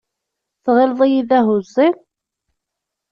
[0.63, 1.87] Tɣilleḍ-iyi d ahuẓẓi?